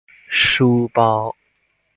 [0.31, 1.35] 书包